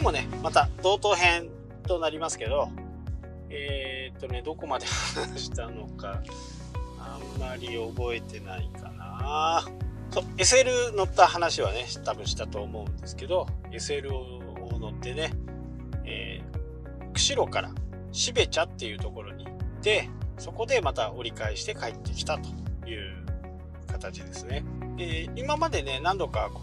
[0.00, 1.48] 日もね、また同等編
[1.86, 2.70] となりますけど、
[3.50, 6.22] えー、っとね、どこまで話したのか、
[6.98, 9.64] あんまり覚えてないかな。
[10.10, 15.32] そう、SL 乗った話はね、多分したと思うんですけど、SL を乗ってね、
[16.04, 17.70] えー、釧路から
[18.12, 20.08] 標茶っていうところに行って、
[20.38, 22.48] そこでまた折り返して帰ってきたと
[22.88, 23.16] いう
[23.86, 24.64] 形ですね。
[24.98, 26.62] えー、今までね、何度かこ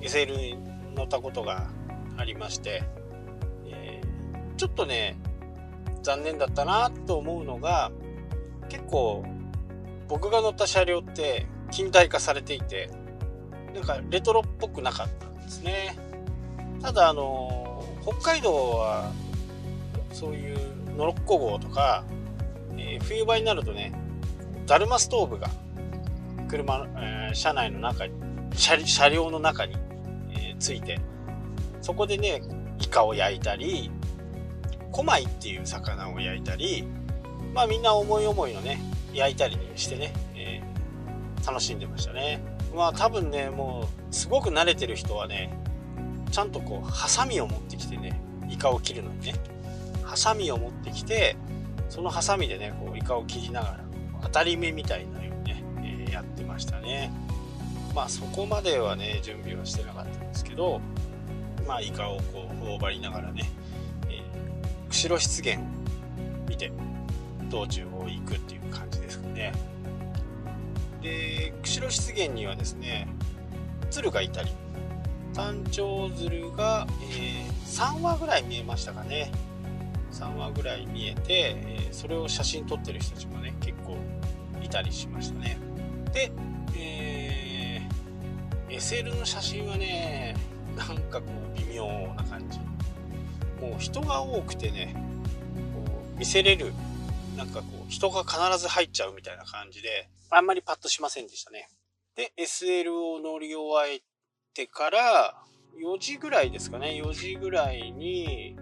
[0.00, 0.58] う、SL に
[0.96, 1.68] 乗ったことが
[2.18, 2.82] ありまして、
[3.66, 5.16] えー、ちょっとね、
[6.02, 7.90] 残念だったなと思うのが、
[8.68, 9.24] 結構
[10.08, 12.90] 僕が乗った車両って近代化されていて、
[13.74, 15.96] なんかレトロっぽくなかったんですね。
[16.82, 19.12] ただあの、北海道は
[20.12, 20.58] そういう
[20.96, 22.04] ノロッコ号とか、
[22.76, 23.92] えー、冬場になるとね、
[24.66, 25.48] ダルマストーブが
[26.48, 28.14] 車、えー、車内の中に
[28.56, 29.76] 車、車両の中に、
[30.30, 31.00] えー、ついて、
[31.80, 32.42] そこでね、
[32.80, 33.90] イカを焼いたり、
[34.92, 36.84] コマイっていう魚を焼いたり、
[37.54, 38.80] まあみんな思い思いのね、
[39.12, 42.40] 焼いたりしてね、えー、楽しんでましたね。
[42.74, 45.52] まあ多分ね、もうすごく慣れてる人はね、
[46.30, 48.20] ちゃんとこう、ハサミを持ってきてね、
[48.50, 49.34] イカを切るのにね、
[50.04, 51.36] ハサミを持ってきて、
[51.88, 53.80] そのハサミでね、こう、イカを切りながら、
[54.22, 57.10] 当たり目みたいなようにね、えー、やってましたね。
[57.94, 60.80] まあそこまではね、準備はしてなかったんですけど、
[61.68, 63.48] まあイカをこう、頬張りながらね、
[64.88, 65.64] 釧路湿原を
[66.48, 66.72] 見て
[67.50, 69.52] 道中を行くっていう感じですかね。
[71.02, 73.06] で釧路湿原にはですね
[73.90, 74.50] 鶴がいたり
[75.34, 79.30] 単調鶴が、えー、3羽ぐらい見えましたかね。
[80.10, 83.98] 3羽ぐらい見えて、えー、それを写真撮ってる人たちもね結構
[84.62, 85.58] いたりしましたね。
[86.12, 86.32] で、
[86.76, 90.34] えー、SL の写真はね
[90.78, 92.58] なんかこう微妙な感じ。
[93.60, 94.94] もう人が多くてね
[95.74, 96.72] こう見せれる
[97.36, 101.68] なんかこう人が必ず入っちゃうみたいな感じであんまりパッとしませんでしたね。
[102.14, 104.00] で SL を乗り終え
[104.54, 105.34] てから
[105.80, 107.00] 4時ぐらいですかね。
[107.04, 108.56] 4時ぐらいに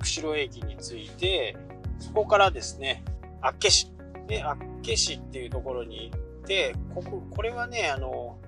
[0.00, 1.56] 釧路駅に着いて
[2.00, 3.04] そこからですね
[3.40, 3.92] 厚岸。
[4.26, 8.38] で厚岸っていうところに行ってこここれはねあの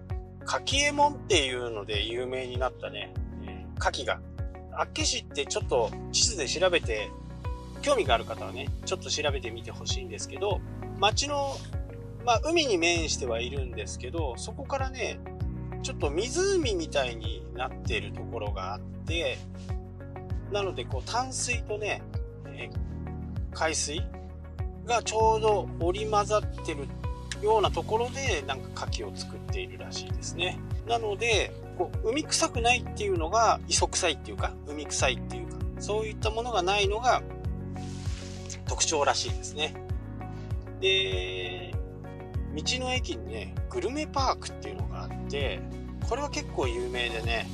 [0.45, 3.13] 柿右衛門っていうので有名になったね、
[3.45, 4.21] えー、牡蠣が
[4.73, 7.11] 厚岸ってちょっと地図で調べて、
[7.83, 10.61] 興味がある方はね、ちょっと調べてみてほしいんですけど、
[10.99, 11.57] 町の、
[12.25, 15.19] まあ、海に面してはいるんですけど、そこからね、
[15.83, 19.39] ちょっと湖みたいになっているところがあって、
[20.53, 22.03] なので、こう、淡水とね、
[22.47, 22.71] え
[23.53, 24.03] 海水
[24.87, 26.87] がちょうど織り交ざってる
[27.43, 30.59] ようなところで、なんか牡蠣を作っているらしいですね。
[30.87, 37.23] なので、こう海臭くないっていうのが磯臭いっていうか海臭いっていうかそういったものがないのが
[38.67, 39.75] 特徴らしいですね
[40.81, 41.75] で
[42.55, 45.61] 道の駅にねグルメパークっていうのがあって
[46.09, 47.47] これは結構有名でね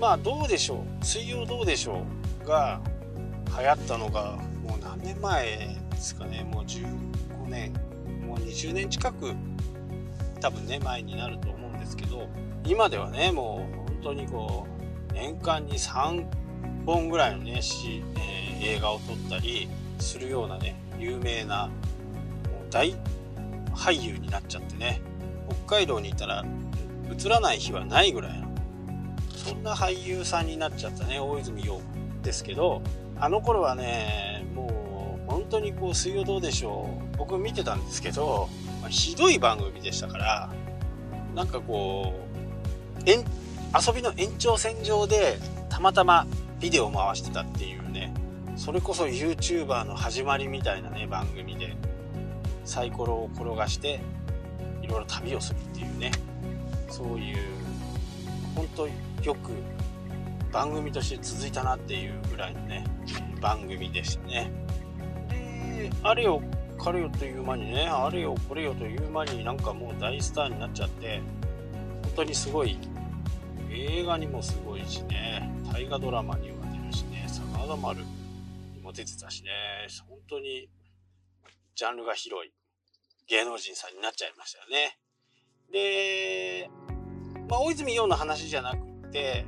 [0.00, 2.02] まあどうでしょう水曜どうでしょ
[2.44, 2.80] うが
[3.58, 6.86] 流行ったのがもう何年前ですかねもう15
[7.48, 7.72] 年
[8.36, 9.34] 20年近く
[10.40, 12.28] 多分ね前になると思うんですけど
[12.64, 14.66] 今ではねもう本当にこ
[15.10, 16.26] う年間に3
[16.84, 21.70] 本ぐらいのね、しえー、映画を撮ったりするようなね有名な
[22.70, 22.94] 大
[23.74, 25.00] 俳優になっちゃってね
[25.66, 26.44] 北海道にいたら
[27.10, 28.48] 映らない日はないぐらいの
[29.36, 31.80] そんな俳優さんになっちゃったね大泉洋
[32.22, 32.82] ですけど
[33.18, 38.48] あの頃はねもう本当にこう「水曜どうでしょう」僕見てたんですけど、
[38.80, 40.50] まあ、ひどい番組でしたから
[41.34, 42.14] なんかこ
[43.04, 45.38] う遊びの延長線上で
[45.68, 46.26] たまたま
[46.60, 48.14] ビデオを回してたっていうね
[48.56, 51.76] それこそ YouTuber の始まりみたいなね番組で
[52.64, 54.00] サイコロを転がして
[54.82, 56.12] いろいろ旅をするっていうね
[56.88, 57.38] そういう
[58.54, 59.50] 本当よく
[60.52, 62.84] 番組として続いたなっていうぐらいのね
[63.40, 64.50] 番組でしたね。
[65.28, 66.28] であれ
[66.76, 71.20] よ彼よという間にねあれよこれよという間になんかもう大スターになっちゃって
[72.02, 72.78] 本当にすごい
[73.70, 78.00] 映画にもすごいしね、大河ドラマには出るしね、真田丸
[78.74, 79.50] にも出てたしね、
[80.08, 80.68] 本当に
[81.74, 82.52] ジャンルが広い
[83.28, 84.98] 芸能人さんになっちゃいましたよね。
[85.70, 86.70] で、
[87.50, 89.44] まあ、大泉洋の話じゃなくて、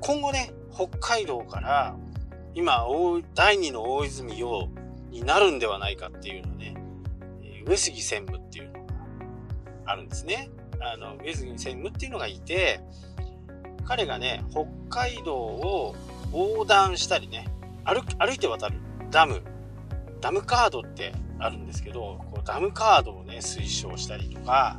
[0.00, 1.96] 今後ね、北海道から
[2.54, 4.68] 今大、第2の大泉洋
[5.12, 6.74] になるんではないかっていうのね、
[7.66, 8.80] 上杉専務っていうのが
[9.86, 10.50] あるんですね。
[10.80, 12.80] あの、上杉専務っていうのがいて、
[13.84, 15.94] 彼がね北海道を
[16.32, 17.46] 横断したりね
[17.84, 18.78] 歩歩いて渡る
[19.10, 19.42] ダム
[20.20, 24.78] ダムカードってあるんですけどこうダムカードをね推奨したりとか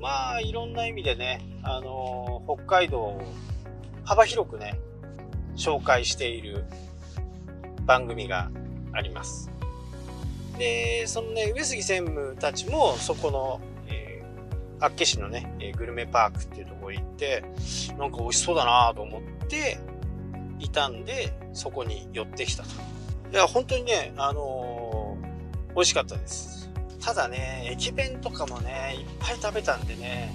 [0.00, 3.22] まあいろんな意味でね、あのー、北海道を
[4.04, 4.78] 幅広くね
[5.56, 6.64] 紹介している
[7.84, 8.50] 番組が
[8.92, 9.50] あります。
[10.58, 17.44] でそのね上杉専務たちもそこの、えー、厚岸のねえグルメパークっていうところ行って
[17.98, 19.78] なんか美味しそうだなと思って
[20.60, 22.68] いたんでそこに寄ってきたと。
[23.32, 26.70] いや本当にねあのー、美味しかったです。
[27.00, 30.32] ただね駅弁とかもねいっぱい食べたんでね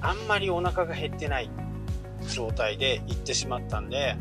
[0.00, 1.50] あんまりお腹が減ってない
[2.34, 4.16] 状態で行ってしまったんで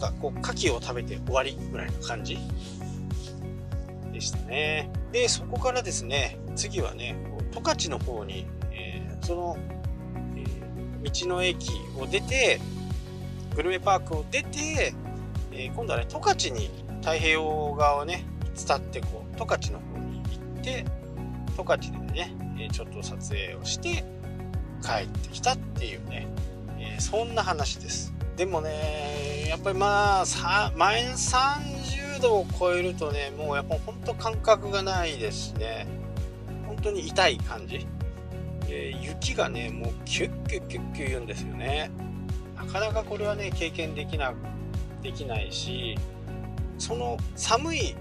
[0.00, 2.38] かこう牡蠣を食べて終わりぐらいの感じ
[4.12, 4.90] でしたね。
[5.12, 7.16] で、そこからですね、次はね、
[7.52, 9.58] 十勝の方に、えー、その、
[10.36, 12.60] えー、道の駅を出て、
[13.54, 14.94] グルメパークを出て、
[15.52, 16.70] えー、今度はね、十勝に
[17.00, 18.24] 太平洋側をね、
[18.54, 20.84] 伝ってこう、十勝の方に行って、
[21.56, 24.04] 十勝でね、えちょっと撮影をして
[24.82, 26.26] 帰ってきたっていうね、
[26.78, 28.12] えそんな話です。
[28.40, 35.86] でもね、やっぱりまあ、マイナス30度を超えるとね、もうやっぱほんと感覚がないですね、
[36.66, 37.86] 本当に痛い感じ。
[38.66, 41.90] えー、雪がね、もうキュッキュッキュッキュ言うんですよね。
[42.56, 44.32] なかなかこれはね、経験できな、
[45.02, 45.98] できないし、
[46.78, 47.94] その寒い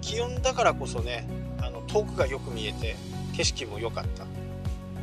[0.00, 1.26] 気温だからこそね、
[1.60, 2.94] あの遠くがよく見えて、
[3.36, 4.24] 景色も良かった。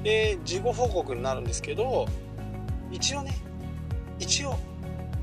[0.02, 2.08] で、事後報告になるんですけど、
[2.90, 3.34] 一応ね、
[4.22, 4.56] 一応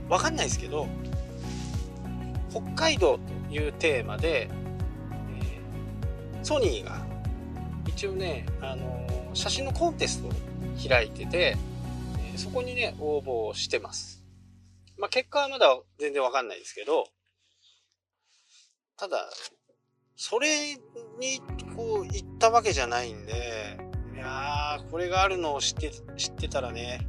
[0.09, 0.89] 分かんないですけど
[2.51, 3.19] 北海道
[3.49, 4.51] というテーマで、
[5.39, 7.07] えー、ソニーが
[7.87, 10.33] 一応ね、あのー、写真のコンテストを
[10.89, 11.57] 開いてて、
[12.19, 14.25] えー、そこにね応募してます、
[14.99, 17.07] まあ、結果はまだ全然分かんないですけど
[18.97, 19.29] ただ
[20.17, 21.41] それに
[21.77, 23.79] こう行ったわけじゃないんで
[24.15, 27.07] いやーこれがあるのを知って知ってたらね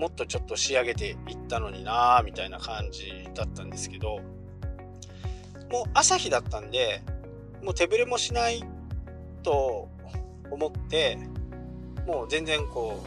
[0.00, 1.16] もっとちょっと仕上げていっ
[1.46, 4.20] たのになーみたいな感じだったんですけど
[5.70, 7.02] もう朝日だったんで
[7.62, 8.64] もう手ぶれもしない
[9.42, 9.90] と
[10.50, 11.18] 思って
[12.06, 13.04] もう全然こ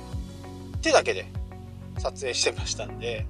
[0.76, 1.26] う手だけで
[1.98, 3.26] 撮影してましたんで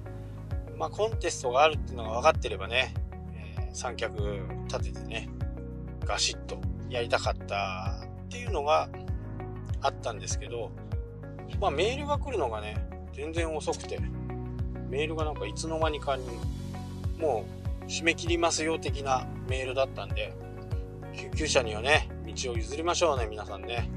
[0.76, 2.92] まあコンテストがあるっていうのが分かってればね、
[3.58, 4.14] えー、三脚
[4.68, 5.30] 立ててね
[6.04, 6.60] ガシッと
[6.90, 8.90] やりたかったっていうのが
[9.80, 10.70] あったんですけど
[11.58, 13.98] まあメールが来るのがね全然遅くて
[14.88, 16.24] メールがなんかいつの間にかに
[17.18, 17.44] も
[17.82, 20.32] う締め切りますよ的なメールだったんで
[21.16, 23.88] 救急車にはね道を譲りましょうね皆さんね。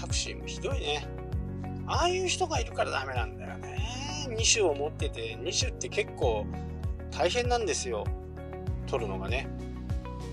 [0.00, 1.06] タクシーもひどいね。
[1.86, 3.78] ああいう人がいるからダメなんだよね。
[4.28, 6.46] 2種を持ってて2種って結構
[7.10, 8.04] 大変なんですよ。
[8.86, 9.46] 取るのがね。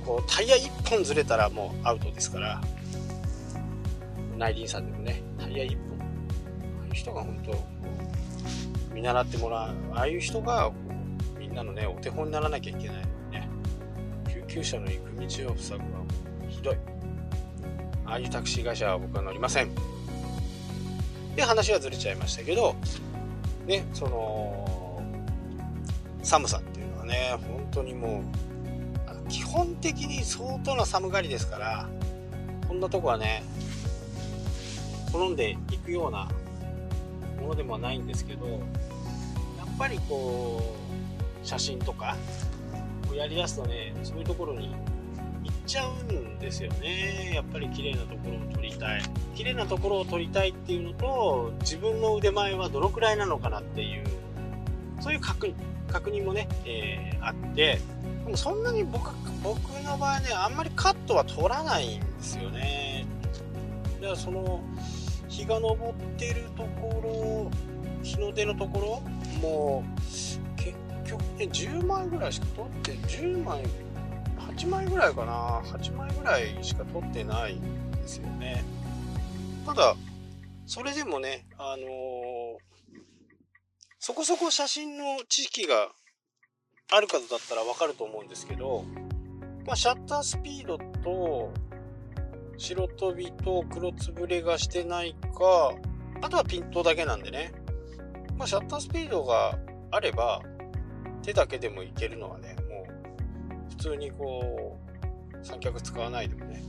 [0.06, 2.62] こうタイヤ1本ずれたらもうアウトですから。
[4.38, 6.00] 内輪差でもねタイヤ1本。
[6.00, 6.04] あ
[6.84, 7.71] あいう人が本当
[8.94, 9.76] 見習ってもらう。
[9.94, 10.72] ああいう人が
[11.40, 13.50] みんなのねお手本にならなきゃいけないのにね。
[14.28, 16.06] 救急車の行く道を塞ぐはも
[16.48, 16.78] うひどい。
[18.06, 19.70] ああいうタクシー会社は僕は乗りません。
[21.36, 22.76] で話はずれちゃいましたけど
[23.66, 25.02] ねその
[26.24, 31.90] 寒さっていうのはね本当にもう基本的に相当な寒がりですから
[32.68, 33.44] こんなとこはね
[35.12, 36.28] 好んでいくような
[37.40, 38.62] ものでもないんですけど
[39.74, 40.62] っぱりこ
[41.44, 42.16] う写真とか
[43.10, 44.70] をやりだすとねそういうところに
[45.44, 47.32] 行っちゃうんですよね。
[47.34, 49.02] やっぱり綺麗なところを撮りたい。
[49.36, 54.04] 綺麗なところを撮りたいっていうのと自分の腕前はどのくらいなのかなっていう
[55.00, 55.48] そういう確
[56.12, 57.80] 認もね、えー、あって。
[58.26, 59.12] でもそんなに僕
[59.44, 63.06] 僕の場合ねあんまりカットは取らないんですよね。
[64.00, 64.62] だからその
[65.28, 67.52] 日が昇ってるところ
[68.04, 69.04] 日の出のところ
[69.42, 70.02] もう
[70.56, 73.64] 結局ね10枚ぐらいしか撮って10枚
[74.38, 78.64] 8枚ぐらいかな8枚ぐらいしか撮ってないんですよね
[79.66, 79.96] ただ
[80.66, 82.58] それでもねあのー、
[84.00, 85.90] そこそこ写真の知識が
[86.94, 88.84] ある方だったらわかると思うんですけど、
[89.66, 91.54] まあ、シャッタースピードと
[92.58, 95.74] 白飛びと黒つぶれがしてないか、
[96.22, 97.54] あとはピントだけなんでね。
[98.42, 99.56] まあ、シャッタースピードが
[99.92, 100.42] あれば、
[101.22, 104.80] 手だけでもいけるのはね、もう、普通にこ
[105.40, 106.64] う、三脚使わないでもね、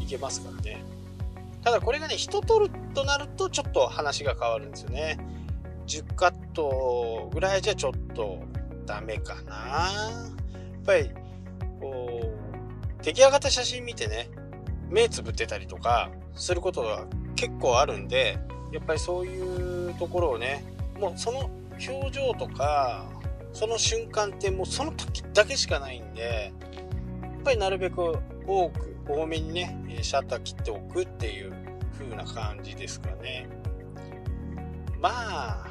[0.00, 0.84] いけますからね。
[1.62, 5.18] ただこれがね人撮るとなるとちょっと話が変わるんですよね
[5.86, 8.38] 10カットぐらいじゃちょっと
[8.86, 9.88] ダメかなや
[10.80, 11.10] っぱり
[11.80, 14.30] こう出来上がった写真見てね
[14.88, 17.04] 目つぶってたりとかすることが
[17.36, 18.38] 結構あるんで
[18.72, 20.64] やっぱりそういうところをね
[20.98, 23.06] もうその表情とか
[23.52, 26.52] その瞬間ってもうその時だけしかないんで
[27.22, 31.52] やっぱりなるべく多く多めにねシャッター切っておくっていう
[31.98, 33.48] 風な感じですかね。
[35.00, 35.10] ま
[35.64, 35.66] あ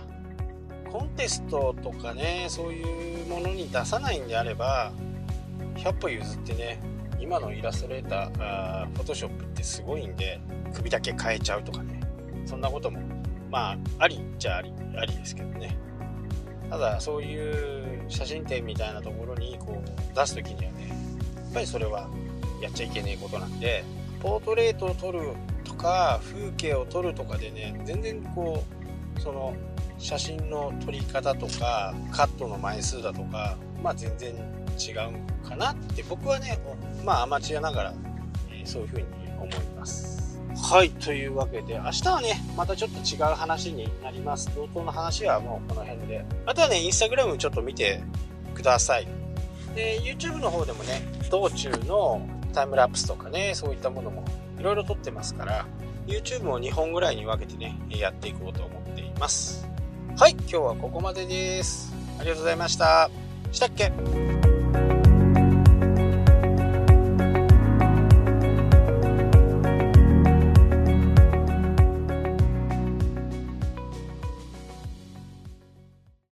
[0.91, 4.91] コンテストとかねそういうものに出さないんであれば
[5.75, 6.81] 100歩譲ってね
[7.19, 10.39] 今のイラストレーターフォトショップってすごいんで
[10.73, 11.98] 首だけ変えちゃうとかね。
[12.49, 12.99] そんなことも
[13.51, 15.77] まあありっちゃありありですけどね
[16.67, 20.87] ただそういう写真展みたいなところにこう出す時にはね
[21.35, 22.09] やっぱりそれは
[22.59, 23.83] やっちゃいけないことなんで
[24.19, 28.63] ポートレートを撮るとか風景を撮るとかでね全然こ
[29.15, 29.55] うその
[29.99, 36.57] 写真の撮り方とかカットの枚数だとかまあ全然違うかなって僕はね
[37.05, 37.93] まあアマチュアながら、
[38.51, 39.05] え、そういうふうに
[39.39, 40.18] 思います。
[40.61, 44.51] はいというわけで明日はねまたちょっと違う話になります。
[44.55, 46.23] 同等の話はもうこの辺で。
[46.45, 48.03] あとはねインスタグラムちょっと見て
[48.53, 49.07] ください。
[49.73, 51.01] で YouTube の方でもね
[51.31, 52.21] 道中の
[52.53, 54.23] タイムラプスとかねそういったものも
[54.59, 55.65] いろいろ撮ってますから
[56.07, 59.67] YouTube も2本ぐらいに分けてねやっていこうと思っています。
[60.17, 61.93] はい今日はここまでです。
[62.19, 63.09] ありがとうございました。
[63.51, 64.38] したっけ？